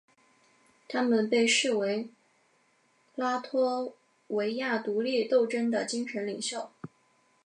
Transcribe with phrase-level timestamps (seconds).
[0.87, 2.09] 他们被视为
[3.13, 3.95] 拉脱
[4.29, 6.71] 维亚独立斗争的精神领袖。